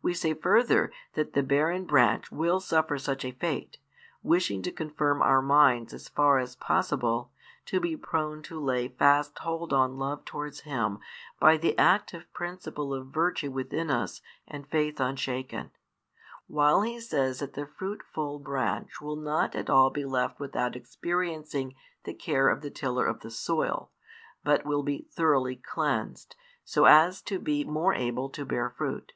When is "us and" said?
13.90-14.68